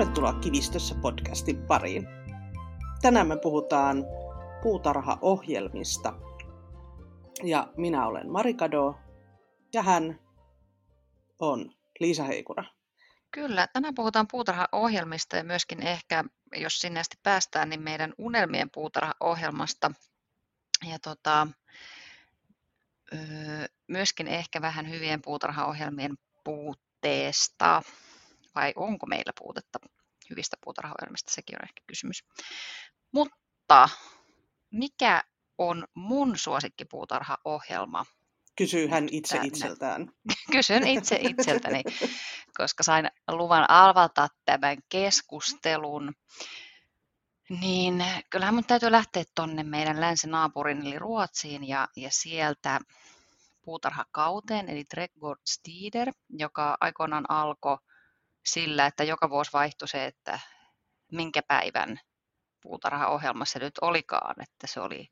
[0.00, 2.08] Tervetuloa Kivistössä podcastin pariin.
[3.02, 4.04] Tänään me puhutaan
[4.62, 6.12] puutarhaohjelmista.
[7.42, 8.94] Ja minä olen Marikado
[9.74, 10.20] ja hän
[11.38, 12.64] on Liisa Heikura.
[13.30, 16.24] Kyllä, tänään puhutaan puutarhaohjelmista ja myöskin ehkä,
[16.56, 19.90] jos sinne asti päästään, niin meidän unelmien puutarhaohjelmasta.
[20.90, 21.46] Ja tota,
[23.88, 27.82] myöskin ehkä vähän hyvien puutarhaohjelmien puutteesta,
[28.54, 29.78] vai onko meillä puutetta
[30.30, 32.24] hyvistä puutarhaohjelmista, sekin on ehkä kysymys.
[33.12, 33.88] Mutta
[34.70, 35.24] mikä
[35.58, 38.06] on mun suosikkipuutarhaohjelma?
[38.56, 39.48] Kysyy hän itse Tänne.
[39.48, 40.12] itseltään.
[40.52, 41.82] Kysyn itse itseltäni,
[42.56, 46.12] koska sain luvan avata tämän keskustelun.
[47.60, 52.80] Niin kyllähän mun täytyy lähteä tuonne meidän länsinaapurin eli Ruotsiin ja, ja sieltä
[53.62, 57.78] puutarhakauteen eli Trädgård Stider, joka aikoinaan alkoi
[58.46, 60.40] sillä, että joka vuosi vaihtui se, että
[61.12, 62.00] minkä päivän
[62.62, 65.08] puutarhaohjelma se nyt olikaan, että se oli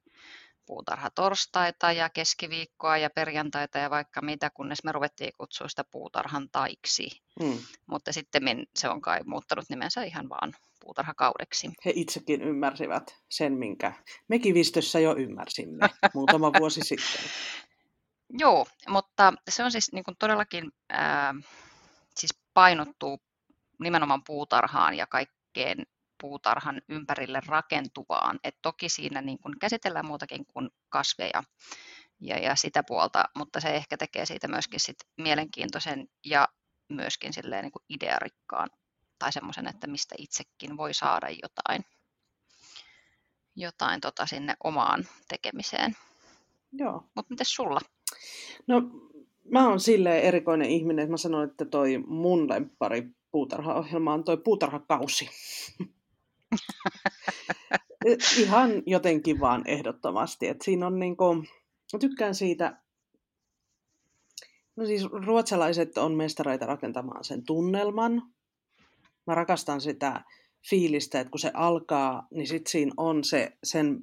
[0.68, 6.48] puutarha torstaita ja keskiviikkoa ja perjantaita ja vaikka mitä, kunnes me ruvettiin kutsua sitä puutarhan
[6.52, 7.08] taiksi.
[7.42, 7.58] Mm.
[7.86, 8.42] Mutta sitten
[8.76, 11.70] se on kai muuttanut nimensä ihan vaan puutarhakaudeksi.
[11.84, 13.92] He itsekin ymmärsivät sen, minkä
[14.28, 17.30] me kivistössä jo ymmärsimme muutama vuosi sitten.
[18.38, 21.34] Joo, mutta se on siis niin kuin todellakin ää,
[22.16, 23.22] siis painottuu
[23.80, 25.86] nimenomaan puutarhaan ja kaikkeen
[26.20, 28.38] puutarhan ympärille rakentuvaan.
[28.44, 31.42] Et toki siinä niin kun käsitellään muutakin kuin kasveja
[32.20, 36.48] ja, ja sitä puolta, mutta se ehkä tekee siitä myöskin sit mielenkiintoisen ja
[36.88, 38.70] myöskin silleen niin kuin idearikkaan
[39.18, 41.84] tai semmoisen, että mistä itsekin voi saada jotain,
[43.56, 45.96] jotain tota sinne omaan tekemiseen.
[46.72, 47.04] Joo.
[47.14, 47.80] Mutta miten sulla?
[48.66, 48.82] No
[49.50, 54.36] mä oon silleen erikoinen ihminen, että mä sanoin, että toi mun lemppari puutarhaohjelma on toi
[54.36, 55.28] puutarhakausi.
[58.38, 60.48] Ihan jotenkin vaan ehdottomasti.
[60.48, 61.34] että siinä on niinku,
[61.92, 62.80] mä tykkään siitä,
[64.76, 68.22] no siis ruotsalaiset on mestareita rakentamaan sen tunnelman.
[69.26, 70.24] Mä rakastan sitä
[70.70, 73.98] fiilistä, että kun se alkaa, niin sitten siinä on se sen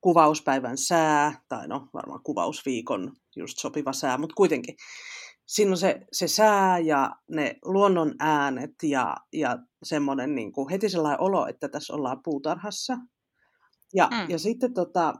[0.00, 4.76] kuvauspäivän sää, tai no varmaan kuvausviikon just sopiva sää, mutta kuitenkin
[5.46, 10.88] siinä on se, se sää ja ne luonnon äänet ja, ja semmoinen niin kuin heti
[10.88, 12.96] sellainen olo, että tässä ollaan puutarhassa.
[13.94, 14.30] Ja, mm.
[14.30, 15.14] ja sitten tota,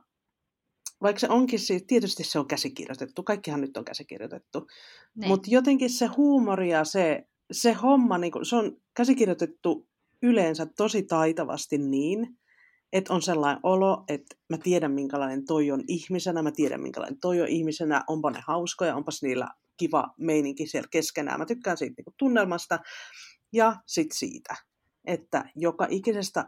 [1.03, 4.67] vaikka se onkin siis, tietysti se on käsikirjoitettu, kaikkihan nyt on käsikirjoitettu,
[5.15, 5.29] niin.
[5.29, 7.23] mutta jotenkin se huumori ja se,
[7.53, 9.89] se homma, niin kuin, se on käsikirjoitettu
[10.23, 12.39] yleensä tosi taitavasti niin,
[12.97, 17.41] että on sellainen olo, että mä tiedän minkälainen toi on ihmisenä, mä tiedän minkälainen toi
[17.41, 21.39] on ihmisenä, onpa ne hauskoja, onpas niillä kiva meininki siellä keskenään.
[21.39, 22.79] Mä tykkään siitä niin tunnelmasta
[23.53, 24.57] ja sitten siitä,
[25.05, 26.47] että joka, ikisestä,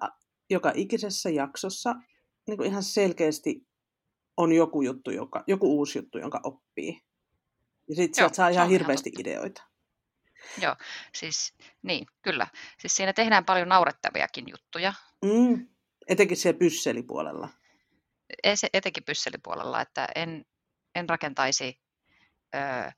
[0.50, 1.94] joka ikisessä jaksossa
[2.46, 3.66] niin ihan selkeästi
[4.36, 7.00] on joku juttu, joka, joku uusi juttu, jonka oppii.
[7.88, 9.62] Ja sitten sieltä saa ihan hirveästi ihan ideoita.
[10.62, 10.76] Joo,
[11.14, 12.46] siis niin, kyllä.
[12.78, 14.94] Siis siinä tehdään paljon naurettaviakin juttuja.
[15.24, 15.68] Mm,
[16.08, 17.48] etenkin siellä pysselipuolella.
[18.72, 20.44] Etenkin pysselipuolella, että en,
[20.94, 21.80] en rakentaisi
[22.54, 22.92] ö,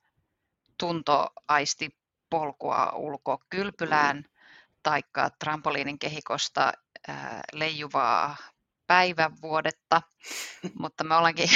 [0.78, 1.90] tuntoaisti
[2.30, 4.24] polkua ulkokylpylään mm.
[4.82, 6.72] taikka trampoliinin kehikosta
[7.08, 8.36] äh, leijuvaa
[8.86, 10.02] päivävuodetta,
[10.82, 11.50] mutta me ollaankin,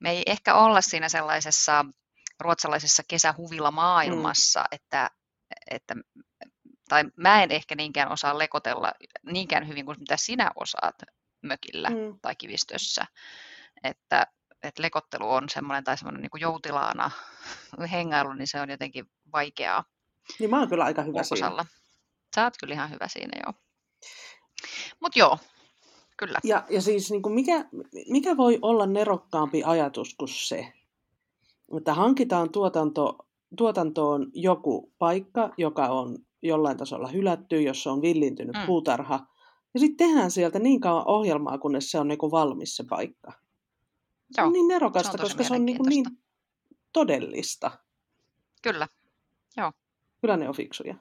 [0.00, 1.84] me ei ehkä olla siinä sellaisessa
[2.40, 4.66] ruotsalaisessa kesähuvilla maailmassa, mm.
[4.72, 5.10] että,
[5.70, 5.94] että
[6.90, 8.92] tai mä en ehkä niinkään osaa lekotella
[9.22, 10.94] niinkään hyvin kuin mitä sinä osaat
[11.42, 12.18] mökillä mm.
[12.22, 13.04] tai kivistössä.
[13.84, 14.26] Että
[14.62, 17.10] että lekottelu on semmoinen tai semmoinen niin joutilaana
[17.92, 19.84] hengailu, niin se on jotenkin vaikeaa.
[20.38, 21.64] Niin mä oon kyllä aika hyvä siinä.
[22.34, 23.54] Sä oot kyllä ihan hyvä siinä, joo.
[25.00, 25.38] Mutta joo,
[26.16, 26.38] kyllä.
[26.44, 27.64] Ja, ja siis niin kuin mikä,
[28.08, 30.72] mikä voi olla nerokkaampi ajatus kuin se,
[31.76, 33.18] että hankitaan tuotanto,
[33.56, 38.66] tuotantoon joku paikka, joka on jollain tasolla hylätty, jossa on villintynyt mm.
[38.66, 39.26] puutarha,
[39.74, 43.32] ja sitten tehdään sieltä niin kauan ohjelmaa, kunnes se on niin kuin valmis se paikka.
[44.32, 46.04] Se on niin nerokasta, se on koska se on niin, kuin niin
[46.92, 47.70] todellista.
[48.62, 48.88] Kyllä,
[49.56, 49.72] joo.
[50.20, 50.94] Kyllä ne on fiksuja.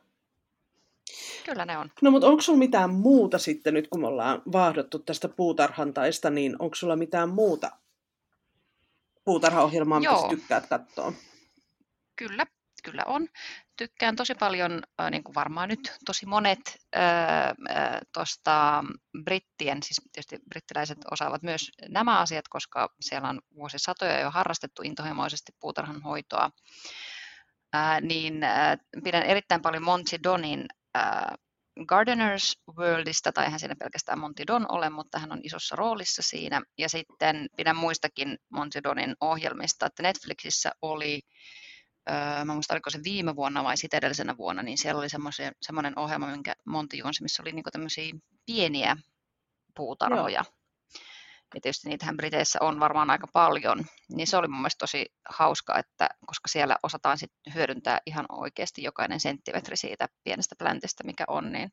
[1.45, 1.91] Kyllä ne on.
[2.01, 6.55] No mutta onko sulla mitään muuta sitten, nyt kun me ollaan vaahdottu tästä puutarhantaista, niin
[6.59, 7.71] onko sulla mitään muuta
[9.25, 11.13] puutarhaohjelmaa, mitä tykkäät katsoa?
[12.15, 12.45] Kyllä,
[12.81, 13.27] kyllä on.
[13.77, 14.81] Tykkään tosi paljon,
[15.11, 16.59] niin kuin varmaan nyt tosi monet
[18.13, 18.83] tuosta
[19.23, 25.51] brittien, siis tietysti brittiläiset osaavat myös nämä asiat, koska siellä on vuosisatoja jo harrastettu intohimoisesti
[25.59, 26.51] puutarhanhoitoa,
[28.01, 28.41] niin
[29.03, 30.65] pidän erittäin paljon Monty Donin
[31.85, 36.61] Gardeners Worldista, tai eihän siinä pelkästään Monty Don ole, mutta hän on isossa roolissa siinä.
[36.77, 41.21] Ja sitten pidän muistakin Monty Donin ohjelmista, että Netflixissä oli,
[42.45, 45.07] mä muistan, oliko se viime vuonna vai sitä edellisenä vuonna, niin siellä oli
[45.61, 48.13] semmoinen ohjelma, minkä Monty juonsi, missä oli niinku tämmöisiä
[48.45, 48.97] pieniä
[49.75, 50.43] puutarhoja.
[50.45, 50.59] Joo
[51.55, 55.79] ja tietysti niitähän Briteissä on varmaan aika paljon, niin se oli mun mielestä tosi hauska,
[55.79, 61.51] että koska siellä osataan sit hyödyntää ihan oikeasti jokainen senttimetri siitä pienestä pläntistä, mikä on,
[61.51, 61.71] niin,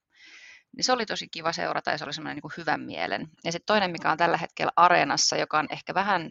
[0.76, 3.28] niin se oli tosi kiva seurata ja se oli semmoinen niin hyvän mielen.
[3.44, 6.30] Ja sitten toinen, mikä on tällä hetkellä areenassa, joka on ehkä vähän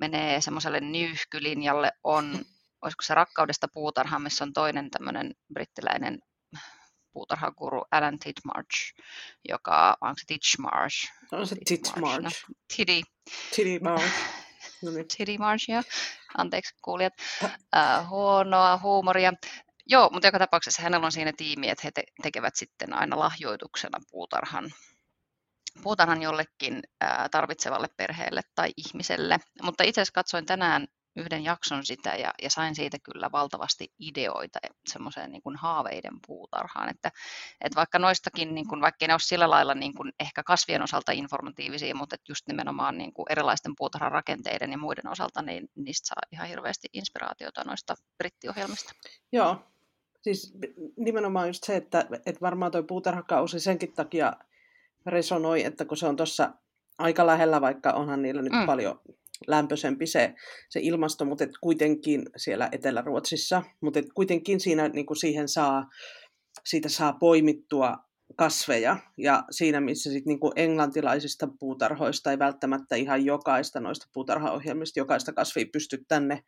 [0.00, 2.44] menee semmoiselle nyyhkylinjalle, on,
[2.82, 6.18] olisiko se Rakkaudesta puutarhaan, missä on toinen tämmöinen brittiläinen
[7.12, 8.94] puutarhakuru Alan Titmarsh,
[9.48, 11.12] joka, onko se Titchmarsh?
[11.32, 12.22] On se Titchmarsh.
[12.48, 13.00] No, Tiddy.
[13.56, 14.14] Titmarsh.
[14.82, 15.06] No niin.
[15.16, 15.82] Titmarsh, joo.
[16.38, 17.12] Anteeksi kuulijat.
[17.42, 19.32] Uh, huonoa huumoria.
[19.86, 23.98] Joo, mutta joka tapauksessa hänellä on siinä tiimi, että he te- tekevät sitten aina lahjoituksena
[24.10, 24.70] puutarhan
[25.82, 26.82] puutarhan jollekin
[27.30, 29.38] tarvitsevalle perheelle tai ihmiselle.
[29.62, 30.86] Mutta itse asiassa katsoin tänään
[31.16, 36.88] yhden jakson sitä ja, ja sain siitä kyllä valtavasti ideoita semmoiseen niin kuin haaveiden puutarhaan,
[36.88, 37.10] että,
[37.60, 41.12] että vaikka noistakin, niin kuin, vaikka ne ole sillä lailla niin kuin ehkä kasvien osalta
[41.12, 46.06] informatiivisia, mutta että just nimenomaan niin kuin erilaisten puutarhan rakenteiden ja muiden osalta, niin niistä
[46.06, 48.92] saa ihan hirveästi inspiraatiota noista brittiohjelmista.
[49.32, 49.56] Joo,
[50.22, 50.54] siis
[50.96, 54.32] nimenomaan just se, että, että varmaan tuo puutarhakausi senkin takia
[55.06, 56.52] resonoi, että kun se on tuossa
[56.98, 58.66] aika lähellä, vaikka onhan niillä nyt mm.
[58.66, 59.00] paljon
[59.46, 60.34] lämpöisempi se,
[60.70, 65.88] se ilmasto, mutta et kuitenkin siellä Etelä-Ruotsissa, mutta et kuitenkin siinä niin kuin siihen saa,
[66.64, 67.96] siitä saa poimittua
[68.36, 75.00] kasveja, ja siinä missä sit niin kuin englantilaisista puutarhoista ei välttämättä ihan jokaista noista puutarhaohjelmista,
[75.00, 76.42] jokaista kasvia pysty tänne,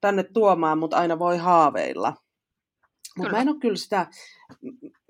[0.00, 2.14] tänne tuomaan, mutta aina voi haaveilla.
[3.18, 4.06] Mutta mä en ole kyllä sitä,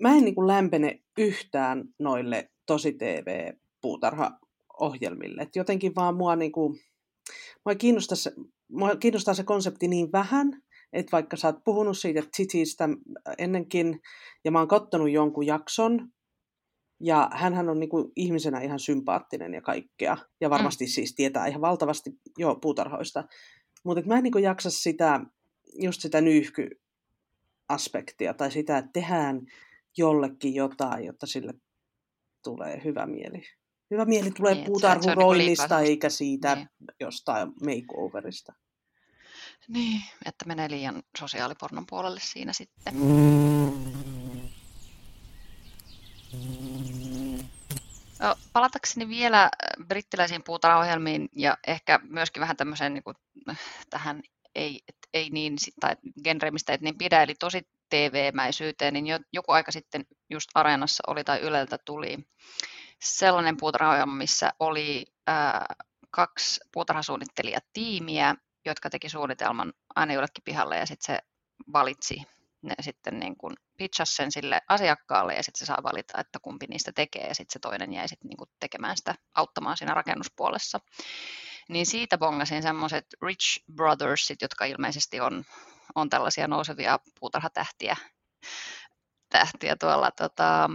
[0.01, 5.41] mä en niin kuin lämpene yhtään noille tosi TV-puutarhaohjelmille.
[5.41, 6.79] Et jotenkin vaan mua niin kuin,
[7.65, 8.31] mua kiinnostaa se,
[8.71, 10.61] mua kiinnostaa se konsepti niin vähän,
[10.93, 12.89] että vaikka sä oot puhunut siitä Titistä
[13.37, 13.99] ennenkin,
[14.45, 16.07] ja mä oon kattonut jonkun jakson,
[16.99, 20.51] ja hän on niinku ihmisenä ihan sympaattinen ja kaikkea, ja mm.
[20.51, 20.89] varmasti mm.
[20.89, 23.23] siis tietää ihan valtavasti jo puutarhoista.
[23.83, 25.19] Mutta mä en niinku jaksa sitä,
[25.81, 29.41] just sitä nyyhky-aspektia, tai sitä, että tehdään
[29.97, 31.53] jollekin jotain, jotta sille
[32.43, 33.41] tulee hyvä mieli
[33.93, 36.69] hyvä mieli tulee niin, puutarhuroinnista niin eikä siitä niin.
[36.99, 38.53] jostain makeoverista.
[39.67, 42.93] Niin, että menee liian sosiaalipornon puolelle siinä sitten.
[48.53, 53.15] Palatakseni vielä äh, brittiläisiin puutarhaohjelmiin ja ehkä myöskin vähän tämmöiseen niin kuin,
[53.49, 53.59] äh,
[53.89, 54.21] tähän
[54.55, 59.51] ei, et, ei niin, tai genreimistä et niin pidä, eli tosi TV-mäisyyteen, niin jo, joku
[59.51, 62.17] aika sitten just Areenassa oli tai Yleltä tuli
[63.03, 65.65] sellainen puutarhaohjelma, missä oli ää,
[66.11, 68.35] kaksi puutarhasuunnittelijatiimiä,
[68.65, 71.19] jotka teki suunnitelman aina jollekin pihalle ja sitten se
[71.73, 72.21] valitsi
[72.61, 73.55] ne sitten niin kuin
[74.03, 77.59] sen sille asiakkaalle ja sitten se saa valita, että kumpi niistä tekee ja sitten se
[77.59, 80.79] toinen jäi sitten niin kuin tekemään sitä auttamaan siinä rakennuspuolessa.
[81.69, 85.43] Niin siitä bongasin semmoiset Rich Brothersit, jotka ilmeisesti on,
[85.95, 87.97] on tällaisia nousevia puutarhatähtiä
[89.29, 90.69] tähtiä tuolla tota,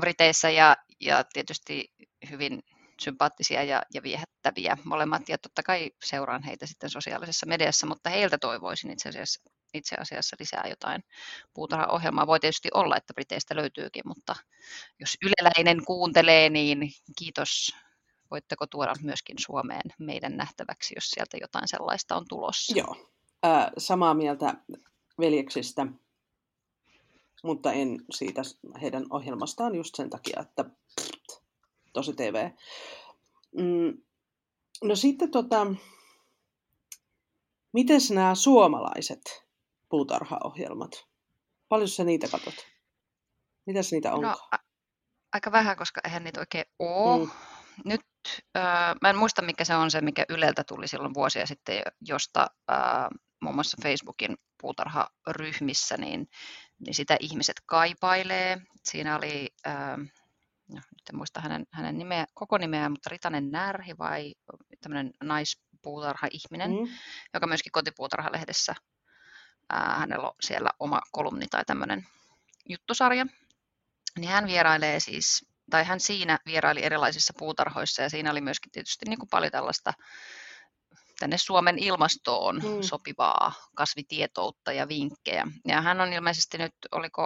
[0.00, 1.92] Briteissä ja, ja tietysti
[2.30, 2.62] hyvin
[3.00, 5.28] sympaattisia ja, ja viehättäviä molemmat.
[5.28, 10.36] Ja totta kai seuraan heitä sitten sosiaalisessa mediassa, mutta heiltä toivoisin itse asiassa, itse asiassa
[10.40, 11.04] lisää jotain
[11.54, 12.26] puutarhaohjelmaa.
[12.26, 14.36] Voi tietysti olla, että Briteistä löytyykin, mutta
[15.00, 17.76] jos yleläinen kuuntelee, niin kiitos.
[18.30, 22.78] Voitteko tuoda myöskin Suomeen meidän nähtäväksi, jos sieltä jotain sellaista on tulossa?
[22.78, 23.10] Joo,
[23.44, 24.54] äh, samaa mieltä
[25.18, 25.86] veljeksistä
[27.44, 28.42] mutta en siitä
[28.82, 31.42] heidän ohjelmastaan just sen takia, että pft,
[31.92, 32.50] tosi TV.
[33.56, 34.02] Mm,
[34.84, 35.66] no sitten tota,
[37.72, 39.46] miten nämä suomalaiset
[39.88, 41.06] puutarhaohjelmat?
[41.68, 42.54] Paljon sä niitä katot?
[43.66, 44.22] Mitäs niitä on?
[44.22, 44.66] No, a-
[45.32, 47.24] aika vähän, koska eihän niitä oikein ole.
[47.24, 47.30] Mm.
[47.84, 48.00] Nyt
[48.56, 52.46] äh, mä en muista, mikä se on se, mikä Yleltä tuli silloin vuosia sitten, josta
[52.70, 53.08] äh,
[53.42, 56.28] muun muassa Facebookin puutarharyhmissä, niin
[56.78, 58.60] niin sitä ihmiset kaipailee.
[58.84, 59.96] Siinä oli, äh,
[60.68, 64.34] no, nyt en muista hänen, hänen nimeä, koko nimeään, mutta Ritanen Närhi vai
[64.80, 66.88] tämmöinen naispuutarha-ihminen, mm.
[67.34, 68.74] joka myöskin kotipuutarhalehdessä,
[69.74, 72.06] äh, hänellä on siellä oma kolumni tai tämmöinen
[72.68, 73.26] juttusarja.
[74.18, 79.06] Niin hän vierailee siis, tai hän siinä vieraili erilaisissa puutarhoissa ja siinä oli myöskin tietysti
[79.08, 79.92] niin kuin paljon tällaista
[81.18, 82.82] tänne Suomen ilmastoon Mm.
[82.82, 85.46] sopivaa kasvitietoutta ja vinkkejä.
[85.68, 87.22] Ja hän on ilmeisesti nyt, oliko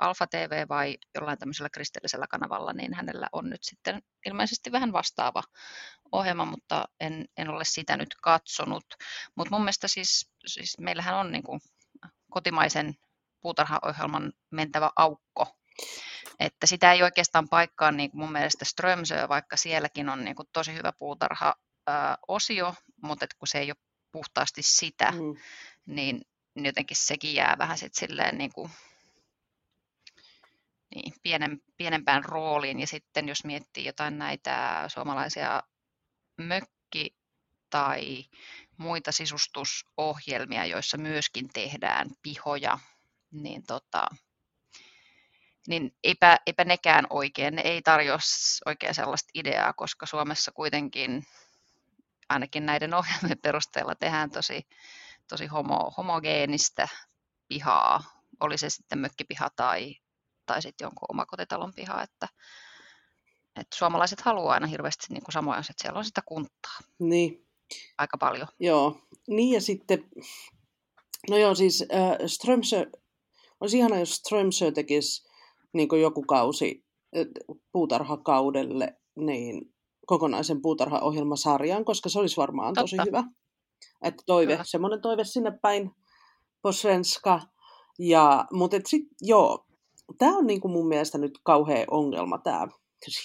[0.00, 5.42] Alfa TV vai jollain tämmöisellä kristillisellä kanavalla, niin hänellä on nyt sitten ilmeisesti vähän vastaava
[6.12, 8.84] ohjelma, mutta en, en ole sitä nyt katsonut.
[9.34, 11.60] Mutta mun mielestä siis, siis meillähän on niin kuin
[12.30, 12.94] kotimaisen
[13.40, 15.46] puutarhaohjelman mentävä aukko.
[16.40, 20.48] Että sitä ei oikeastaan paikkaa niin kuin mun mielestä Strömsö, vaikka sielläkin on niin kuin
[20.52, 23.76] tosi hyvä puutarha-osio, mutta et kun se ei ole
[24.12, 25.36] puhtaasti sitä, Mm.
[25.86, 26.20] niin
[26.56, 28.70] jotenkin sekin jää vähän sit silleen niin kuin,
[30.94, 32.80] niin, pienen, pienempään rooliin.
[32.80, 35.62] Ja sitten jos miettii jotain näitä suomalaisia
[36.42, 37.16] mökki-
[37.70, 38.24] tai
[38.76, 42.78] muita sisustusohjelmia, joissa myöskin tehdään pihoja,
[43.30, 44.06] niin, tota,
[45.68, 48.18] niin eipä, eipä nekään oikein, ne ei tarjoa
[48.66, 51.26] oikein sellaista ideaa, koska Suomessa kuitenkin
[52.28, 54.62] ainakin näiden ohjelmien perusteella tehdään tosi,
[55.28, 56.88] tosi homo, homogeenistä
[57.48, 58.02] pihaa,
[58.40, 59.94] oli se sitten mökkipiha tai,
[60.46, 62.28] tai sitten jonkun omakotitalon piha, että,
[63.56, 67.46] että suomalaiset haluaa aina hirveästi niin kuin samoja, että siellä on sitä kuntaa Niin,
[67.98, 68.48] aika paljon.
[68.60, 69.00] joo.
[69.28, 70.04] Niin ja sitten,
[71.30, 72.86] no joo siis äh, Strömsö,
[73.60, 75.28] olisi ihana jos Strömsö tekisi
[75.72, 76.84] niin joku kausi
[77.16, 77.26] äh,
[77.72, 79.75] puutarhakaudelle, niin
[80.06, 83.10] kokonaisen puutarhaohjelmasarjan, koska se olisi varmaan tosi Totta.
[83.10, 83.24] hyvä.
[84.02, 84.64] Että toive, Kyllä.
[84.66, 85.90] semmoinen toive sinne päin,
[86.62, 87.40] på svenska.
[87.98, 89.66] Ja, mutta sitten joo,
[90.18, 92.66] tämä on niinku mun mielestä nyt kauhea ongelma, tämä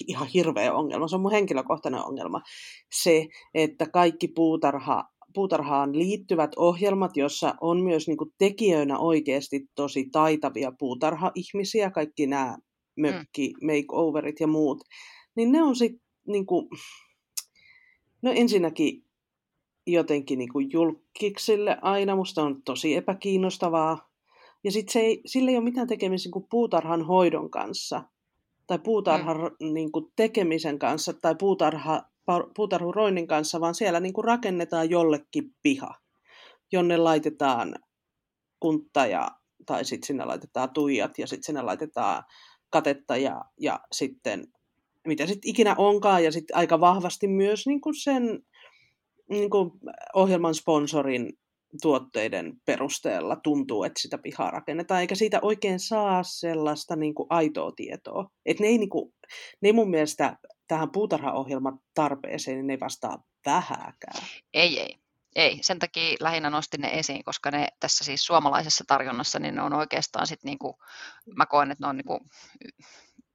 [0.08, 2.42] ihan hirveä ongelma, se on mun henkilökohtainen ongelma,
[3.02, 10.72] se, että kaikki puutarha, puutarhaan liittyvät ohjelmat, jossa on myös niinku tekijöinä oikeasti tosi taitavia
[10.80, 12.58] puutarha-ihmisiä, kaikki nämä
[13.00, 14.78] mökki, makeoverit ja muut,
[15.36, 16.70] niin ne on sitten niinku,
[18.22, 19.04] no ensinnäkin
[19.88, 24.12] jotenkin niinku julkiksille aina, musta on tosi epäkiinnostavaa.
[24.64, 28.04] Ja sitten se ei, sillä ei ole mitään tekemistä niinku puutarhan hoidon kanssa,
[28.68, 29.74] tai puutarhan mm.
[29.74, 32.02] niinku tekemisen kanssa, tai puutarha,
[32.56, 35.96] puutarhuroinnin kanssa, vaan siellä niinku rakennetaan jollekin piha,
[36.72, 37.76] jonne laitetaan
[38.60, 39.28] kuntta ja,
[39.66, 42.24] tai sitten sinne laitetaan tuijat ja sitten sinne laitetaan
[42.70, 44.48] katetta ja, ja sitten
[45.08, 48.44] mitä sitten ikinä onkaan ja sitten aika vahvasti myös niinku sen
[49.30, 49.80] niinku
[50.14, 51.34] ohjelman sponsorin
[51.82, 57.72] tuotteiden perusteella tuntuu, että sitä pihaa rakennetaan, eikä siitä oikein saa sellaista niin kuin aitoa
[57.72, 58.30] tietoa.
[58.46, 59.14] Et ne, ei, niin kuin,
[59.62, 64.28] ne ei mun mielestä tähän puutarhaohjelman tarpeeseen, niin ne ei vastaa vähääkään.
[64.54, 64.96] Ei, ei.
[65.36, 69.62] Ei, sen takia lähinnä nostin ne esiin, koska ne tässä siis suomalaisessa tarjonnassa, niin ne
[69.62, 70.78] on oikeastaan sitten niinku,
[71.36, 72.20] mä koen, että ne on niinku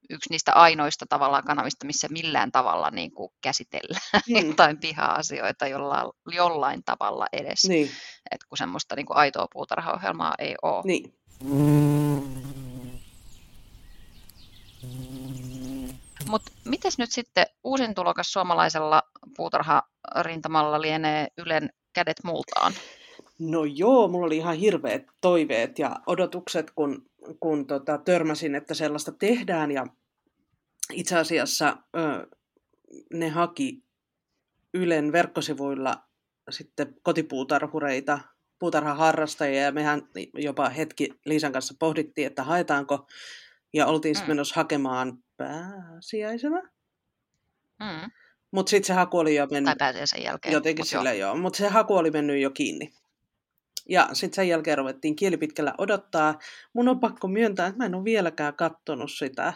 [0.09, 4.47] yksi niistä ainoista tavallaan kanavista, missä millään tavalla niinku käsitellään Mm.
[4.47, 7.65] jotain piha-asioita jollain, jollain tavalla edes.
[7.67, 7.89] Niin,
[8.31, 10.81] Et kun semmoista niinku aitoa puutarhaohjelmaa ei ole.
[10.85, 11.13] niin.
[16.29, 19.03] Mutta miten nyt sitten uusin tulokas suomalaisella
[19.37, 22.73] puutarharintamalla lienee Ylen kädet multaan?
[23.39, 27.05] No joo, mulla oli ihan hirveät toiveet ja odotukset, kun,
[27.39, 29.71] kun tota, törmäsin, että sellaista tehdään.
[29.71, 29.85] Ja
[30.93, 32.27] itse asiassa ö,
[33.13, 33.83] ne haki
[34.73, 36.03] Ylen verkkosivuilla
[36.49, 38.19] sitten kotipuutarhureita,
[38.59, 40.01] puutarhaharrastajia, ja mehän
[40.33, 43.07] jopa hetki Liisan kanssa pohdittiin, että haetaanko,
[43.73, 44.31] ja oltiin sitten Mm.
[44.35, 46.61] menossa hakemaan pääsiäisenä.
[47.79, 48.11] Mm.
[48.51, 50.53] Mutta sitten se haku oli jo mennyt, Tai pääsiäisen jälkeen.
[50.53, 51.01] jotenkin mut joo.
[51.01, 52.93] sillä joo, mutta se haku oli mennyt jo kiinni.
[53.89, 56.39] Ja sitten sen jälkeen ruvettiin kielipitkällä odottaa.
[56.73, 59.53] Mun on pakko myöntää, että mä en ole vieläkään kattonut sitä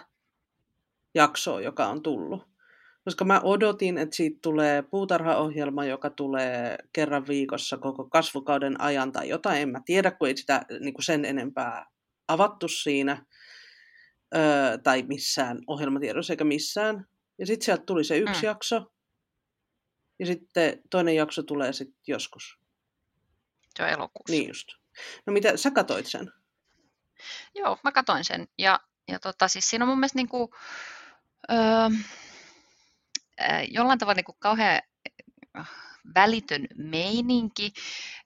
[1.15, 2.51] jaksoa, joka on tullut.
[3.05, 9.29] Koska mä odotin, että siitä tulee puutarhaohjelma, joka tulee kerran viikossa koko kasvukauden ajan tai
[9.29, 9.61] jotain.
[9.61, 11.85] En mä tiedä, kun ei sitä niin kuin sen enempää
[12.27, 13.25] avattu siinä
[14.35, 17.05] öö, tai missään ohjelmatiedossa eikä missään.
[17.39, 18.47] Ja sitten sieltä tuli se yksi Mm.
[18.47, 18.91] jakso.
[20.19, 22.60] Ja sitten toinen jakso tulee sitten joskus.
[23.75, 24.31] Se on elokuussa.
[24.31, 24.67] Niin just.
[25.25, 26.31] No mitä, sä katoit sen?
[27.55, 28.47] Joo, mä katoin sen.
[28.57, 30.53] Ja, ja tota, siis siinä on mun mielestä niinku,
[31.51, 31.57] öö,
[33.41, 34.81] äh, jollain tavalla niinku kauhean
[35.57, 35.69] äh,
[36.15, 37.73] välitön meininki.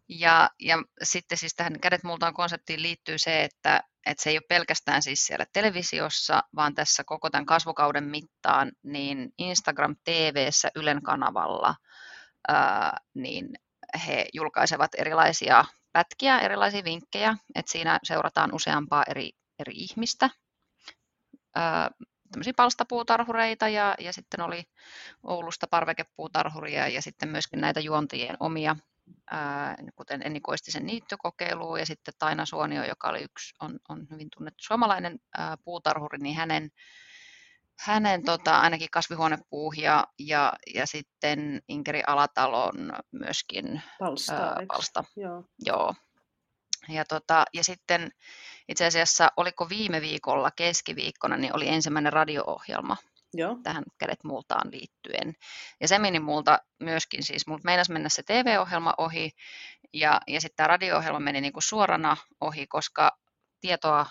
[0.10, 4.44] Ja, ja sitten siis tähän kädet multaan konseptiin liittyy se, että, että se ei ole
[4.50, 11.76] pelkästään siis siellä televisiossa, vaan tässä koko tämän kasvukauden mittaan, niin Instagram TVssä Ylen kanavalla,
[12.48, 13.50] ää, niin
[13.98, 20.30] he julkaisevat erilaisia pätkiä, erilaisia vinkkejä, että siinä seurataan useampaa eri, eri ihmistä.
[22.32, 24.64] Tämmöisiä palstapuutarhureita ja, ja sitten oli
[25.24, 28.76] Oulusta parvekepuutarhuria ja sitten myöskin näitä juontien omia,
[29.32, 34.28] ää, kuten Enni Koistisen niittokokeilu ja sitten Taina Suonio, joka oli yksi, on, on hyvin
[34.38, 36.70] tunnettu suomalainen ää, puutarhuri, niin hänen,
[37.80, 45.04] hänen tota, ainakin kasvihuonepuuhia ja, ja sitten Inkeri Alatalon myöskin Palsta, ää, palsta.
[45.16, 45.44] Joo.
[45.66, 45.96] Joo.
[46.90, 48.12] Ja, tota, ja sitten
[48.70, 52.98] itse asiassa, oliko viime viikolla keskiviikkona, niin oli ensimmäinen radio-ohjelma
[53.34, 53.58] Joo.
[53.64, 55.34] tähän Kädet multaan liittyen.
[55.82, 59.32] Ja se meni multa myöskin, siis multa meinasi mennä se TV-ohjelma ohi,
[59.94, 63.18] ja, ja sitten tämä radio-ohjelma meni niinku suorana ohi, koska
[63.62, 64.06] tietoa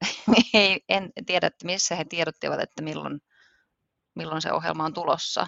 [0.54, 3.20] ei, en tiedä, että missä he tiedottivat, että milloin,
[4.14, 5.46] milloin se ohjelma on tulossa.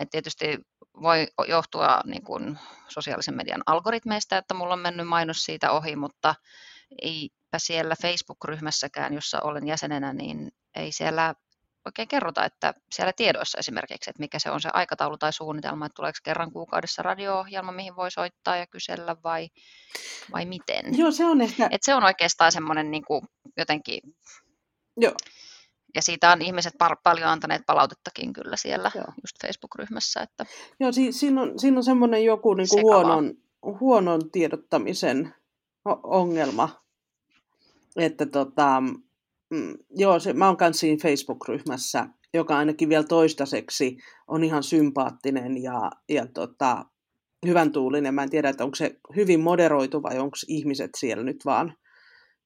[0.00, 0.58] Et tietysti
[1.02, 2.58] voi johtua niin kuin
[2.88, 6.34] sosiaalisen median algoritmeista, että mulla on mennyt mainos siitä ohi, mutta
[7.02, 11.34] eipä siellä Facebook-ryhmässäkään, jossa olen jäsenenä, niin ei siellä
[11.86, 15.96] oikein kerrota, että siellä tiedoissa esimerkiksi, että mikä se on se aikataulu tai suunnitelma, että
[15.96, 19.48] tuleeko kerran kuukaudessa radio-ohjelma, mihin voi soittaa ja kysellä vai,
[20.32, 20.98] vai miten.
[20.98, 21.68] Joo, se on ehkä...
[21.70, 23.22] Et se on oikeastaan semmoinen niin kuin
[23.56, 24.00] jotenkin,
[24.96, 25.14] Joo.
[25.94, 29.04] ja siitä on ihmiset par- paljon antaneet palautettakin kyllä siellä Joo.
[29.04, 30.46] just Facebook-ryhmässä, että
[30.80, 33.34] Joo, si- siinä on, siinä on semmoinen joku niin kuin huonon,
[33.80, 35.34] huonon tiedottamisen
[36.02, 36.80] ongelma.
[37.96, 38.80] Että tota,
[39.50, 43.96] mm, joo, se, mä oon kanssa siinä Facebook-ryhmässä, joka ainakin vielä toistaiseksi
[44.28, 46.84] on ihan sympaattinen ja, ja tota,
[47.46, 48.14] hyvän tuulinen.
[48.14, 51.74] Mä en tiedä, että onko se hyvin moderoitu vai onko ihmiset siellä nyt vaan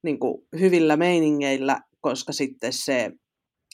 [0.05, 3.11] niin kuin hyvillä meiningeillä, koska sitten se,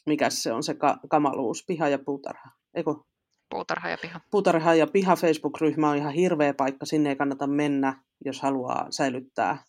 [0.06, 2.50] mikä se on se ka- kamaluus, piha ja puutarha.
[2.74, 3.06] Eiku,
[3.50, 4.20] puutarha ja piha.
[4.30, 9.64] Puutarha ja piha Facebook-ryhmä on ihan hirveä paikka, sinne ei kannata mennä, jos haluaa säilyttää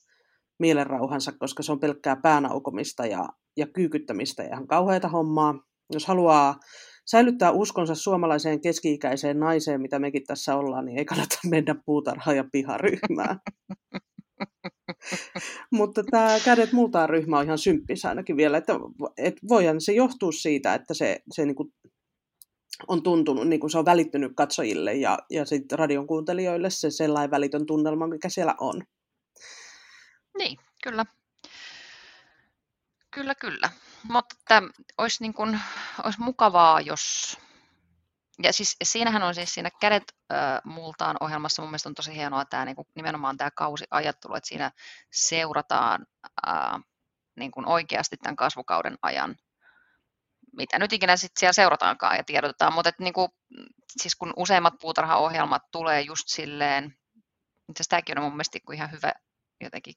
[0.60, 5.53] mielenrauhansa, koska se on pelkkää päänaukomista ja, ja kyykyttämistä ja ihan kauheata hommaa.
[5.94, 6.60] Jos haluaa
[7.06, 12.44] säilyttää uskonsa suomalaiseen keski-ikäiseen naiseen, mitä mekin tässä ollaan, niin ei kannata mennä puutarha- ja
[12.51, 13.40] piharyhmään.
[15.72, 18.74] Mutta tämä Kädet multaan ryhmä on ihan symppis ainakin vielä, että,
[19.18, 21.72] että voihan se johtua siitä, että se, se niinku
[22.87, 27.31] on tuntunut, niin kuin se on välittynyt katsojille ja, ja sitten radion kuuntelijoille se sellainen
[27.31, 28.83] välitön tunnelma, mikä siellä on.
[30.37, 31.05] Niin, kyllä.
[33.11, 33.70] Kyllä, kyllä.
[34.03, 34.64] Mutta
[34.98, 35.59] olisi, niin kuin,
[36.18, 37.37] mukavaa, jos...
[38.44, 42.46] Ja siis siinähän on siis siinä Kädet äh, multaan ohjelmassa mun mielestä on tosi hienoa
[42.46, 44.72] tämä niin kuin, nimenomaan tämä kausiajattelu, että siinä
[45.12, 46.06] seurataan
[46.48, 46.82] äh,
[47.36, 49.36] niin kuin oikeasti tämän kasvukauden ajan
[50.58, 53.30] mitä nyt ikinä sit siellä seurataankaan ja tiedotetaan, mutta niin kuin,
[54.01, 56.96] siis kun useimmat puutarhaohjelmat tulee just silleen,
[57.70, 59.14] itse tämäkin on mun mielestä niinku ihan hyvä
[59.62, 59.94] jotenkin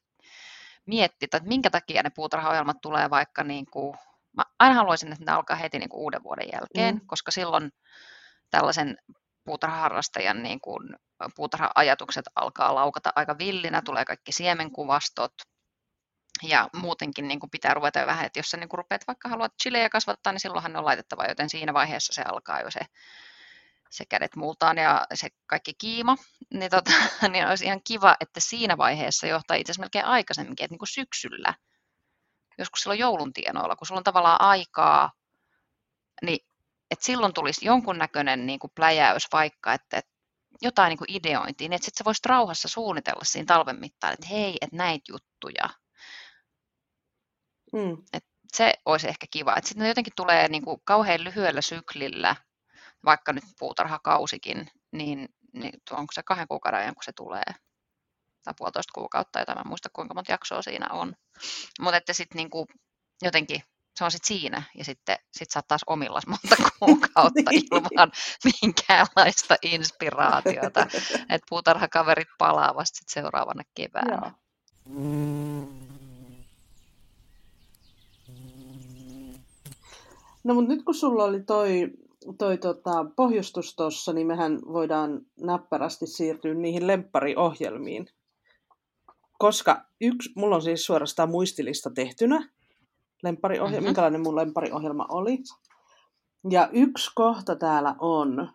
[0.85, 3.97] miettiä, että minkä takia ne puutarhaohjelmat tulee vaikka niin kuin,
[4.37, 7.01] mä aina haluaisin, että ne alkaa heti niin kuin uuden vuoden jälkeen, mm.
[7.07, 7.71] koska silloin
[8.55, 8.97] tällaisen
[9.45, 10.95] puutarhaharrastajan niin kuin,
[11.35, 15.33] puutarha-ajatukset alkaa laukata aika villinä, tulee kaikki siemenkuvastot,
[16.43, 19.29] ja muutenkin niin kuin pitää ruveta jo vähän, että jos sä niin kuin rupeat vaikka
[19.29, 22.79] haluat chilejä kasvattaa, niin silloinhan ne on laitettava, joten siinä vaiheessa se alkaa jo se,
[23.89, 26.15] se kädet multaan ja se kaikki kiima,
[26.53, 26.91] niin, tota,
[27.31, 30.93] niin olisi ihan kiva, että siinä vaiheessa johtaa itse asiassa melkein aikaisemminkin, että niin kuin
[30.93, 31.53] syksyllä,
[32.57, 35.11] joskus silloin joulun tienoilla, kun sulla on tavallaan aikaa,
[36.21, 36.39] niin
[36.91, 40.11] että silloin tulisi jonkunnäköinen niin kuin pläjäys vaikka, että, että
[40.61, 44.57] jotain niin kuin ideointiin, että sitten sä voisit rauhassa suunnitella siinä talven mittaan, että hei,
[44.61, 45.69] että näitä juttuja,
[47.73, 47.97] Mm.
[48.13, 49.55] Et se olisi ehkä kiva.
[49.55, 52.35] Sitten ne jotenkin tulee niin kuin kauhean lyhyellä syklillä,
[53.05, 57.43] vaikka nyt puutarhakausikin, niin, niin onko se kahden kuukauden ajan, kun se tulee,
[58.43, 61.13] tai puolitoista kuukautta, jota mä en muista kuinka monta jaksoa siinä on.
[61.79, 62.49] Mutta että sitten niin
[63.21, 63.61] jotenkin
[63.95, 68.11] se on sitten siinä, ja sitten sit sä oot taas omillas monta kuukautta ilman
[68.61, 70.79] minkäänlaista inspiraatiota.
[71.29, 74.21] Että puutarhakaverit palaa vasta sit seuraavana keväänä.
[74.21, 74.31] Joo.
[80.43, 81.91] No mutta nyt kun sulla oli toi,
[82.37, 88.07] toi tota, pohjustus tuossa, niin mehän voidaan näppärästi siirtyä niihin lemppariohjelmiin.
[89.37, 92.49] Koska yksi, mulla on siis suorastaan muistilista tehtynä,
[93.25, 93.75] lemppariohjelma, Mhm.
[93.75, 93.87] mm-hmm.
[93.89, 95.37] minkälainen mun lemppariohjelma oli.
[96.49, 98.49] Ja yksi kohta täällä on,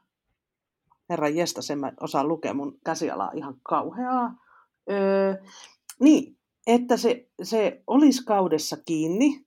[1.11, 4.35] herra jesta, sen mä osaan lukea, mun käsiala on ihan kauheaa.
[4.91, 5.35] Öö,
[6.01, 9.45] niin, että se, se olisi kaudessa kiinni,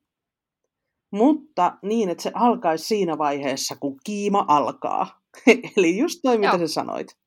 [1.12, 5.21] mutta niin, että se alkaisi siinä vaiheessa, kun kiima alkaa.
[5.77, 6.67] Eli just toi, mitä Joo.
[6.67, 7.17] sä sanoit.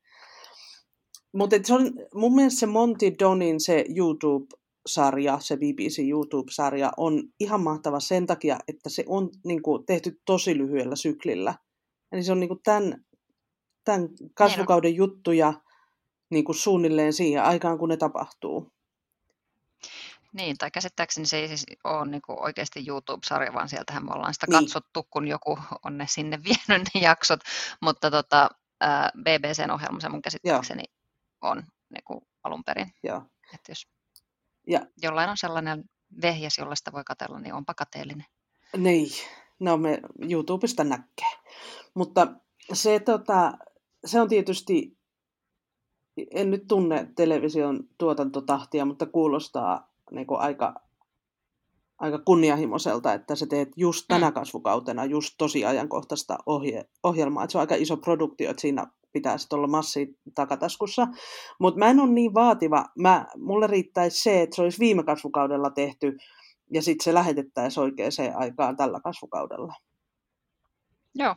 [1.32, 4.46] Mutta se on mun mielestä se Monty Donin se YouTube,
[4.86, 10.20] sarja, se BBC YouTube-sarja, on ihan mahtava sen takia, että se on niin kuin, tehty
[10.24, 11.54] tosi lyhyellä syklillä.
[12.12, 13.04] Eli se on niin kuin, tämän,
[13.84, 15.04] tämän kasvukauden Hieno.
[15.04, 15.54] juttuja
[16.30, 18.72] niin kuin, suunnilleen siihen aikaan, kun ne tapahtuu.
[20.32, 24.34] Niin, tai käsittääkseni se ei siis ole niin kuin oikeasti YouTube-sarja, vaan sieltähän me ollaan
[24.34, 24.60] sitä niin.
[24.60, 27.40] katsottu, kun joku on ne sinne vienyt ne jaksot,
[27.80, 28.50] mutta tota,
[29.22, 30.82] BBCn ohjelma se mun käsittääkseni
[31.42, 31.50] Joo.
[31.50, 32.92] on niin kuin alun perin.
[33.02, 33.22] Joo.
[33.54, 33.88] Että jos
[34.66, 34.80] ja.
[35.02, 35.84] jollain on sellainen
[36.22, 38.26] vehjes, jolla sitä voi katella, niin onpa kateellinen.
[38.76, 39.08] Niin,
[39.60, 40.00] no me
[40.30, 41.32] YouTubesta näkee.
[41.94, 42.26] Mutta
[42.72, 43.52] se, tota,
[44.04, 44.98] se on tietysti,
[46.30, 50.74] en nyt tunne television tuotantotahtia, mutta kuulostaa niin kuin aika,
[51.98, 54.34] aika kunnianhimoiselta, että sä teet just tänä mm.
[54.34, 57.44] kasvukautena just tosi ajankohtaista ohje, ohjelmaa.
[57.44, 61.06] Että se on aika iso produktio, että siinä pitää sitten olla massi takataskussa.
[61.58, 62.84] Mutta mä en ole niin vaativa.
[62.98, 66.16] Mä, mulle riittäisi se, että se olisi viime kasvukaudella tehty
[66.70, 69.74] ja sitten se lähetettäisiin oikeaan aikaan tällä kasvukaudella.
[71.14, 71.36] Joo,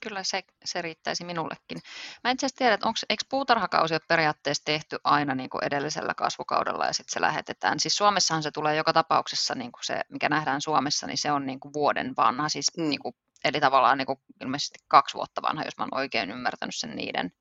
[0.00, 1.78] kyllä se, se riittäisi minullekin.
[2.24, 6.86] Mä en tiedä, että onko, eikö puutarhakausi ole periaatteessa tehty aina niin kuin edellisellä kasvukaudella
[6.86, 7.80] ja sitten se lähetetään.
[7.80, 11.46] Siis Suomessahan se tulee joka tapauksessa, niin kuin se, mikä nähdään Suomessa, niin se on
[11.46, 12.88] niin kuin vuoden vanha, siis mm.
[12.88, 13.14] niin kuin,
[13.46, 17.32] eli tavallaan niin kuin ilmeisesti kaksi vuotta vanha, jos mä oon oikein ymmärtänyt sen niiden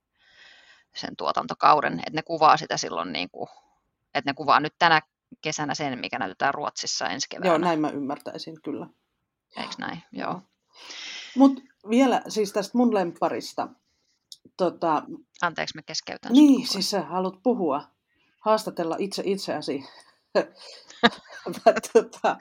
[0.96, 3.50] sen tuotantokauden, että ne kuvaa sitä silloin, niin kuin,
[4.14, 5.02] että ne kuvaa nyt tänä
[5.42, 7.50] kesänä sen, mikä näytetään Ruotsissa ensi keväänä.
[7.50, 8.88] Joo, näin mä ymmärtäisin kyllä.
[9.58, 10.04] Eikö näin?
[10.12, 10.42] Joo.
[11.36, 13.68] Mutta vielä siis tästä mun lempparista.
[14.58, 15.04] Tota,
[15.42, 16.32] Anteeksi, mä keskeytän.
[16.34, 17.84] Niin, siis sä haluat puhua,
[18.40, 19.84] haastatella itse itseäsi.
[21.94, 22.38] tota,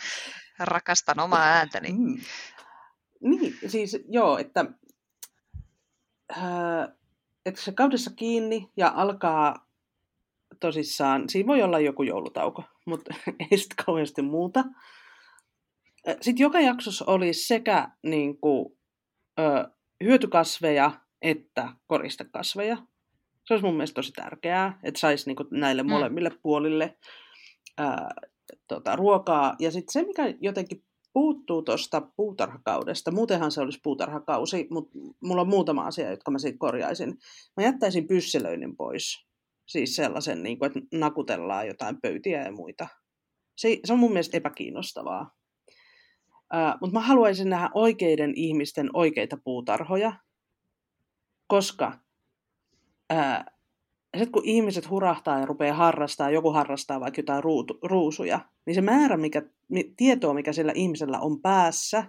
[0.59, 1.92] Rakastan omaa ääntäni.
[1.92, 2.20] Mm.
[3.24, 4.64] Niin, siis joo, että,
[6.37, 6.88] äh,
[7.46, 9.66] että se kaudessa kiinni ja alkaa
[10.60, 13.14] tosissaan, siinä voi olla joku joulutauko, mutta
[13.50, 14.64] ei sitten kauheasti muuta.
[16.20, 18.78] Sitten joka jaksossa oli sekä niin kuin,
[19.38, 19.68] ö,
[20.04, 22.76] hyötykasveja että koristekasveja.
[23.44, 25.90] Se olisi mun mielestä tosi tärkeää, että saisi niin näille mm.
[25.90, 26.96] molemmille puolille
[27.78, 28.10] ää,
[28.68, 29.56] tota, ruokaa.
[29.58, 30.84] Ja sitten se, mikä jotenkin
[31.14, 36.59] puuttuu tuosta puutarhakaudesta, muutenhan se olisi puutarhakausi, mutta mulla on muutama asia, jotka mä siitä
[36.59, 37.18] korjaisin.
[37.57, 39.27] Mä jättäisin pysselöinnin pois.
[39.66, 42.88] Siis sellaisen, niin kuin, että nakutellaan jotain pöytiä ja muita.
[43.57, 45.31] Se, se on mun mielestä epäkiinnostavaa.
[46.81, 50.12] Mutta mä haluaisin nähdä oikeiden ihmisten oikeita puutarhoja,
[51.46, 51.98] koska
[54.14, 58.74] uh, sitten kun ihmiset hurahtaa ja rupeaa harrastaa, joku harrastaa vaikka jotain ruutu, ruusuja, niin
[58.74, 59.42] se määrä mikä,
[59.96, 62.05] tietoa, mikä sillä ihmisellä on päässä,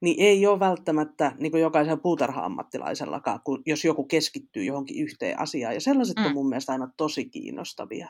[0.00, 5.74] niin ei ole välttämättä niin kuin jokaisella puutarha-ammattilaisellakaan, kun, jos joku keskittyy johonkin yhteen asiaan.
[5.74, 6.26] Ja sellaiset mm.
[6.26, 8.08] on mun mielestä aina tosi kiinnostavia.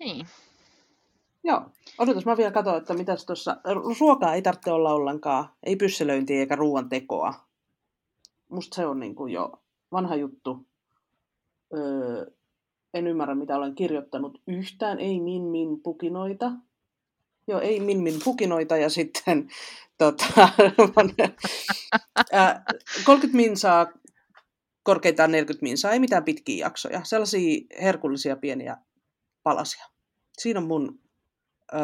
[0.00, 0.26] Niin,
[1.46, 1.62] Joo.
[1.98, 3.56] Odotas, mä vielä katsoin, että mitäs tuossa...
[4.00, 5.48] Ruokaa ei tarvitse olla ollenkaan.
[5.62, 7.34] Ei pysselöintiä eikä ruoan tekoa.
[8.48, 9.52] Musta se on niin kuin jo
[9.92, 10.66] vanha juttu.
[11.74, 12.26] Öö,
[12.94, 14.98] en ymmärrä, mitä olen kirjoittanut yhtään.
[14.98, 16.52] Ei min min pukinoita.
[17.48, 19.48] Joo, ei min min pukinoita ja sitten
[19.98, 20.48] tota,
[23.04, 23.86] 30 minsaa,
[24.82, 27.00] korkeintaan 40 minsaa, ei mitään pitkiä jaksoja.
[27.04, 28.76] Sellaisia herkullisia pieniä
[29.42, 29.84] palasia.
[30.38, 31.00] Siinä on mun
[31.72, 31.78] ö,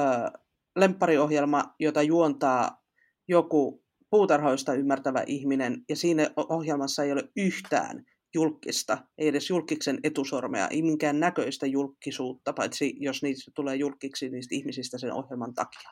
[0.77, 2.85] lemppariohjelma, jota juontaa
[3.29, 3.83] joku
[4.13, 10.83] puutarhoista ymmärtävä ihminen, ja siinä ohjelmassa ei ole yhtään julkista, ei edes julkiksen etusormea, ei
[10.83, 15.91] minkään näköistä julkisuutta, paitsi jos niistä tulee julkiksi niistä ihmisistä sen ohjelman takia.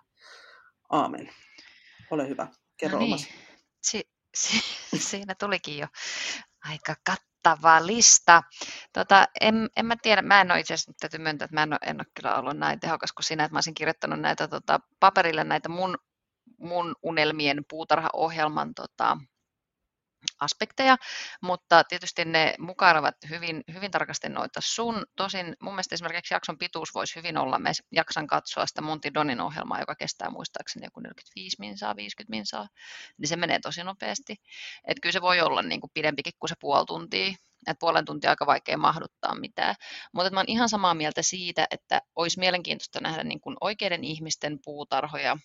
[0.91, 1.31] Aamen.
[2.11, 2.49] Ole hyvä.
[2.77, 3.19] Kerro no niin.
[3.83, 4.63] Si- si-
[5.09, 5.87] siinä tulikin jo
[6.65, 8.43] aika kat- kattava lista.
[8.93, 11.73] Tota, en, en mä tiedä, mä en ole itse asiassa, täytyy myöntää, että mä en
[11.73, 14.81] ole, en ole kyllä ollut näin tehokas kuin sinä, että mä olisin kirjoittanut näitä tota,
[15.01, 15.99] paperille näitä mun,
[16.59, 19.17] mun unelmien puutarhaohjelman tota,
[20.41, 20.97] aspekteja,
[21.43, 25.07] mutta tietysti ne mukailevat hyvin, hyvin tarkasti noita sun.
[25.17, 29.41] Tosin mun mielestä esimerkiksi jakson pituus voisi hyvin olla, mä jaksan katsoa sitä Monty Donin
[29.41, 32.69] ohjelmaa, joka kestää muistaakseni joku 45 minsaa, 50 minsaa,
[33.19, 34.37] niin se menee tosi nopeasti.
[34.85, 37.29] Että kyllä se voi olla niin kuin pidempikin kuin se puoli tuntia,
[37.67, 39.75] että puolen tuntia aika vaikea mahduttaa mitään.
[40.13, 44.59] Mutta mä oon ihan samaa mieltä siitä, että olisi mielenkiintoista nähdä niin kuin oikeiden ihmisten
[44.65, 45.37] puutarhoja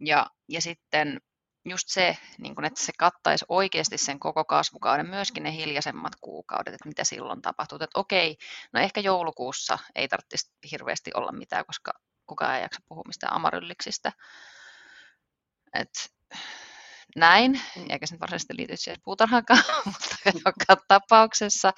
[0.00, 1.20] ja, ja sitten
[1.64, 6.74] just se, niin kun, että se kattaisi oikeasti sen koko kasvukauden, myöskin ne hiljaisemmat kuukaudet,
[6.74, 7.76] että mitä silloin tapahtuu.
[7.76, 8.36] Että okei,
[8.72, 11.92] no ehkä joulukuussa ei tarvitsisi hirveästi olla mitään, koska
[12.26, 14.12] kukaan ei jaksa puhua mistään amarylliksistä.
[15.74, 15.90] Et
[17.16, 21.72] näin, eikä se nyt varsinaisesti liity siihen puutarhaankaan, mutta joka tapauksessa.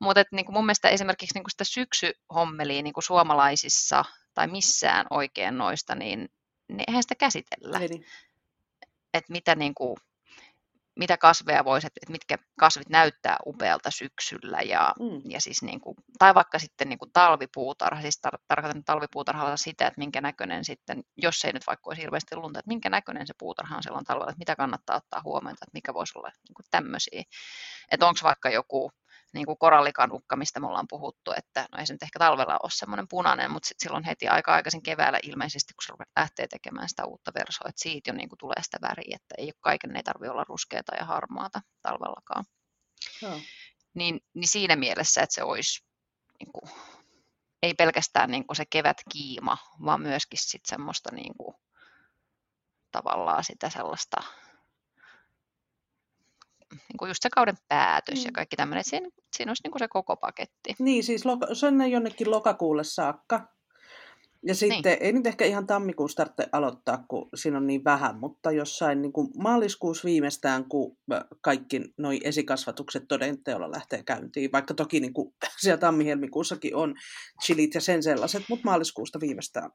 [0.00, 5.06] Mutta niin kuin mun mielestä esimerkiksi niin kuin sitä syksyhommeliä niin kuin suomalaisissa tai missään
[5.10, 6.28] oikein noista, niin,
[6.68, 7.78] niin eihän sitä käsitellä.
[7.78, 8.04] Eli,
[9.14, 9.96] Että mitä niin kuin,
[10.98, 15.30] mitä kasveja voisi, että mitkä kasvit näyttää upealta syksyllä ja, mm.
[15.30, 19.86] ja siis niin kuin, tai vaikka sitten niin kuin talvipuutarha, siis tar- tarkoitan talvipuutarhalla sitä,
[19.86, 23.34] että minkä näköinen sitten, jos ei nyt vaikka olisi hirveästi lunta, että minkä näköinen se
[23.38, 26.66] puutarha on silloin talvella, että mitä kannattaa ottaa huomioon, että mikä voisi olla niin kuin
[26.70, 27.22] tämmöisiä.
[27.90, 28.90] Että onko vaikka joku
[29.34, 32.70] niin kuin korallikanukka, mistä me ollaan puhuttu, että no ei se nyt ehkä talvella ole
[32.70, 37.06] semmoinen punainen, mutta sitten silloin heti aika aikaisin keväällä ilmeisesti, kun se lähtee tekemään sitä
[37.06, 40.02] uutta versoa, että siitä jo niin kuin tulee sitä väriä, että ei ole kaiken, ei
[40.02, 42.44] tarvitse olla ruskeata ja harmaata talvellakaan.
[43.22, 43.40] Joo.
[43.94, 45.84] Niin, niin siinä mielessä, että se olisi
[46.38, 46.70] niin kuin,
[47.62, 51.54] ei pelkästään niin kuin se kevätkiima, vaan myöskin sit semmoista niin kuin,
[52.92, 54.16] tavallaan sitä sellaista
[56.72, 58.34] niin kuin just se kauden päätös ja Mm.
[58.34, 58.84] kaikki tämmöinen.
[58.84, 60.74] Siinä, siinä olisi niin kuin se koko paketti.
[60.78, 63.48] Niin, siis loka- sinne jonnekin lokakuulle saakka.
[64.42, 68.50] Ja sitten ei nyt ehkä ihan tammikuussa tarvitse aloittaa, kun siinä on niin vähän, mutta
[68.50, 70.96] jossain niin kuin maaliskuussa viimeistään, kun
[71.40, 76.94] kaikki noi esikasvatukset todenteolla lähtee käyntiin, vaikka toki niin kuin siellä tammi-helmikuussakin on
[77.44, 79.70] chilit ja sen sellaiset, mutta maaliskuusta viimeistään.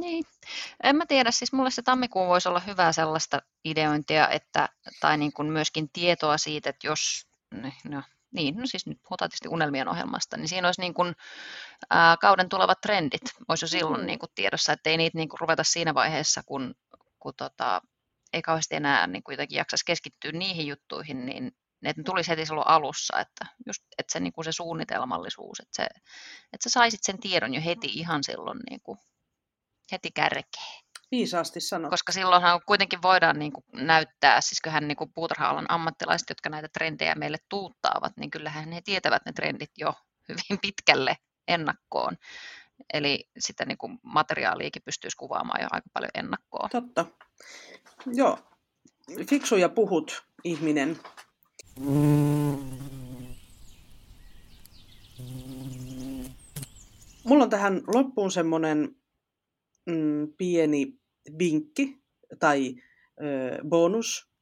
[0.00, 0.24] Niin,
[0.82, 4.68] en mä tiedä, siis mulle se tammikuu voisi olla hyvää sellaista ideointia, että,
[5.00, 7.26] tai niin kuin myöskin tietoa siitä, että jos,
[7.84, 8.02] no,
[8.32, 11.14] niin, no siis nyt puhutaan tietysti unelmien ohjelmasta, niin siinä olisi niin kuin,
[11.90, 14.06] ää, kauden tulevat trendit, olisi jo silloin Mm.
[14.06, 16.74] niin kuin tiedossa, että ei niitä niin kuin ruveta siinä vaiheessa, kun,
[17.20, 17.80] kun tota,
[18.32, 21.52] ei kauheasti enää niin kuin jotenkin jaksaisi keskittyä niihin juttuihin, niin
[21.82, 25.76] että ne tulisi heti silloin alussa, että, just, että se, niin kuin se suunnitelmallisuus, että,
[25.76, 25.82] se,
[26.52, 28.98] että sä saisit sen tiedon jo heti ihan silloin niin kuin,
[29.92, 30.82] heti kärkeen.
[31.10, 31.90] Viisaasti sanottu.
[31.90, 36.68] Koska silloinhan kuitenkin voidaan niin kuin näyttää, siis kyllähän niin kuin puutarha-alan ammattilaiset, jotka näitä
[36.72, 39.94] trendejä meille tuuttaavat, niin kyllähän he tietävät ne trendit jo
[40.28, 41.16] hyvin pitkälle
[41.48, 42.16] ennakkoon.
[42.92, 46.70] Eli sitä niin kuin materiaaliakin pystyisi kuvaamaan jo aika paljon ennakkoon.
[46.70, 47.06] Totta.
[48.06, 48.38] Joo.
[49.28, 50.98] Fiksu ja puhut ihminen.
[57.24, 59.01] Mulla on tähän loppuun semmoinen
[59.86, 60.98] mm, pieni
[61.38, 62.02] vinkki
[62.38, 62.74] tai
[63.22, 64.32] ö, bonus,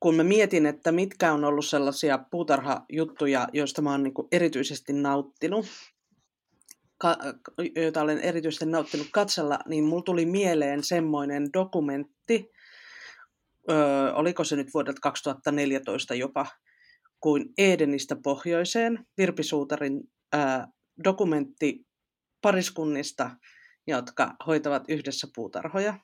[0.00, 5.66] kun mä mietin, että mitkä on ollut sellaisia puutarhajuttuja, joista mä oon niinku erityisesti nauttinut,
[6.98, 7.18] ka-
[7.76, 12.50] joita olen erityisesti nauttinut katsella, niin mulla tuli mieleen semmoinen dokumentti,
[13.70, 16.46] öö, oliko se nyt vuodelta 2014 jopa,
[17.20, 20.00] kuin Edenistä pohjoiseen, Virpi Suutarin
[21.04, 21.86] dokumentti
[22.42, 23.30] pariskunnista,
[23.86, 25.98] jotka hoitavat yhdessä puutarhoja.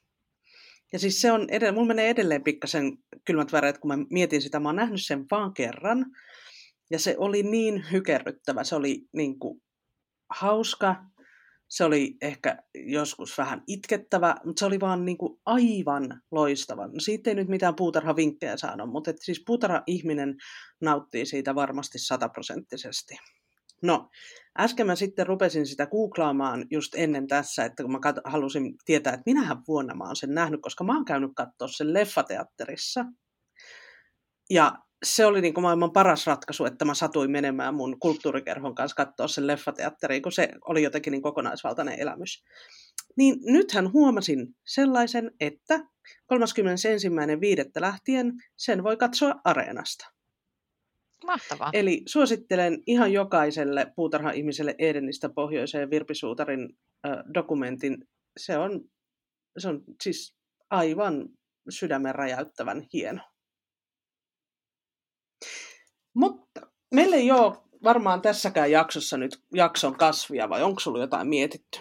[0.92, 4.60] Ja siis se on, edelleen, mulla menee edelleen pikkasen kylmät väreet, kun mä mietin sitä,
[4.60, 6.06] mä oon nähnyt sen vaan kerran.
[6.90, 9.62] Ja se oli niin hykerryttävä, se oli niin kuin
[10.30, 10.96] hauska,
[11.68, 16.86] se oli ehkä joskus vähän itkettävä, mutta se oli vaan niin kuin aivan loistava.
[16.86, 20.36] No siitä ei nyt mitään puutarhavinkkejä saanut, mutta et siis puutarha-ihminen
[20.80, 23.14] nauttii siitä varmasti sataprosenttisesti.
[23.82, 24.08] No,
[24.58, 29.12] äsken mä sitten rupesin sitä googlaamaan just ennen tässä, että kun mä kat- halusin tietää,
[29.12, 33.04] että minähän vuonna mä oon sen nähnyt, koska mä oon käynyt katsoa sen leffateatterissa.
[34.50, 34.72] Ja
[35.04, 39.28] se oli niin kuin maailman paras ratkaisu, että mä satuin menemään mun kulttuurikerhon kanssa katsoa
[39.28, 42.44] sen leffateatteriin, kun se oli jotenkin niin kokonaisvaltainen elämys.
[43.16, 45.86] Niin nythän huomasin sellaisen, että 31.5.
[47.80, 50.21] lähtien sen voi katsoa Areenasta.
[51.26, 51.70] Mahtavaa.
[51.72, 58.08] Eli suosittelen ihan jokaiselle puutarha-ihmiselle Edenistä pohjoiseen Virpi Suutarin äh, dokumentin.
[58.36, 58.80] Se on,
[59.58, 60.36] se on siis
[60.70, 61.28] aivan
[61.68, 63.22] sydämen räjäyttävän hieno.
[66.14, 66.60] Mutta
[66.94, 71.80] meillä ei ole varmaan tässäkään jaksossa nyt jakson kasvia, vai onko sulla jotain mietitty?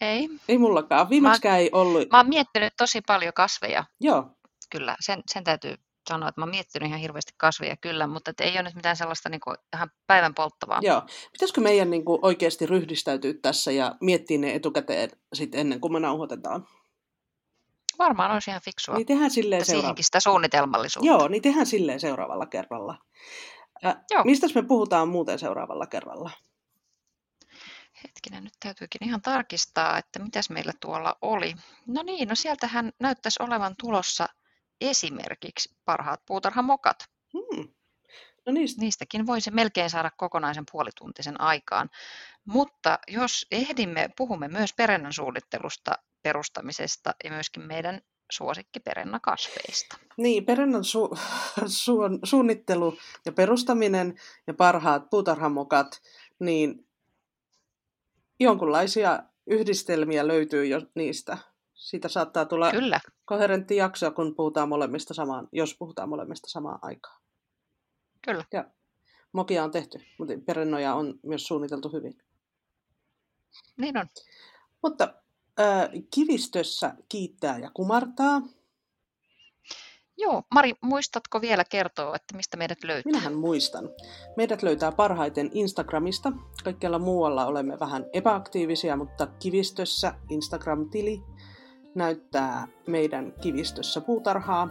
[0.00, 0.28] Ei.
[0.48, 1.10] Ei mullakaan.
[1.10, 2.10] Viimeksikään ei ollut.
[2.10, 4.36] Mä oon miettinyt tosi paljon kasveja, Joo,
[4.70, 4.96] kyllä.
[5.00, 5.74] Sen, sen täytyy
[6.08, 8.96] sanoa, että mä oon miettinyt ihan hirveästi kasveja kyllä, mutta et ei ole nyt mitään
[8.96, 10.78] sellaista niin kuin, ihan päivän polttavaa.
[10.82, 11.02] joo.
[11.32, 16.00] Pitäisikö meidän niin kuin, oikeasti ryhdistäytyä tässä ja miettiä ne etukäteen sit ennen kuin me
[16.00, 16.66] nauhoitetaan?
[17.98, 18.94] Varmaan olisi ihan fiksua.
[18.96, 19.82] Niin tehdään silleen Että seuraava.
[19.82, 21.06] siihenkin sitä suunnitelmallisuutta.
[21.12, 22.98] Joo, niin tehdään silleen seuraavalla kerralla.
[23.84, 24.24] Ä, Joo.
[24.24, 26.30] Mistä me puhutaan muuten seuraavalla kerralla?
[28.04, 31.54] Hetkinen, nyt täytyykin ihan tarkistaa, että mitäs meillä tuolla oli.
[31.86, 34.28] No niin, no sieltähän näyttäisi olevan tulossa
[34.90, 36.96] esimerkiksi parhaat puutarhamokat.
[37.32, 37.68] Hmm.
[38.46, 38.80] No niistä.
[38.80, 41.90] Niistäkin voisi melkein saada kokonaisen puolituntisen aikaan.
[42.44, 45.92] Mutta jos ehdimme, puhumme myös perinnön suunnittelusta
[46.22, 48.00] perustamisesta ja myöskin meidän
[48.32, 49.96] suosikkiperennakasveista.
[50.16, 51.18] Niin, perennan su-
[51.60, 56.02] su- suunnittelu ja perustaminen ja parhaat puutarhamokat,
[56.38, 56.86] niin
[58.40, 61.38] jonkunlaisia yhdistelmiä löytyy jo niistä.
[61.82, 63.00] Siitä saattaa tulla Kyllä.
[63.24, 67.22] koherentti jakso, kun puhutaan molemmista samaan, jos puhutaan molemmista samaan aikaan.
[68.24, 68.44] Kyllä.
[68.52, 68.64] Ja
[69.32, 72.18] mokia on tehty, mutta perennoja on myös suunniteltu hyvin.
[73.76, 74.06] Niin on.
[74.82, 75.14] Mutta
[75.60, 78.42] äh, kivistössä kiittää ja kumartaa.
[80.18, 83.12] Joo, Mari, muistatko vielä kertoa, että mistä meidät löytää?
[83.12, 83.90] Minähän muistan.
[84.36, 86.32] Meidät löytää parhaiten Instagramista.
[86.64, 91.22] Kaikkialla muualla olemme vähän epäaktiivisia, mutta kivistössä Instagram-tili
[91.94, 94.68] näyttää meidän kivistössä puutarhaa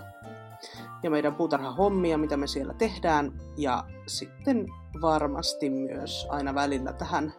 [1.04, 3.32] ja meidän puutarhahommia, mitä me siellä tehdään.
[3.58, 4.68] Ja sitten
[5.02, 7.34] varmasti myös aina välillä tähän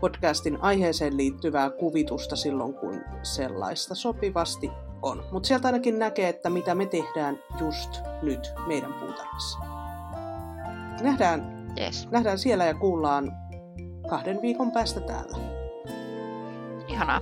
[0.00, 4.70] podcastin aiheeseen liittyvää kuvitusta silloin, kun sellaista sopivasti
[5.02, 5.24] on.
[5.32, 9.58] Mutta sieltä ainakin näkee, että mitä me tehdään just nyt meidän puutarhassa.
[11.02, 12.08] Nähdään, Yes.
[12.10, 13.32] nähdään siellä ja kuullaan
[14.08, 15.36] kahden viikon päästä täällä.
[16.88, 17.20] Ihanaa.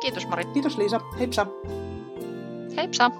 [0.00, 0.44] Kiitos Mari.
[0.52, 1.46] Kiitos Liisa, heipsa!
[2.76, 3.10] Heipsa!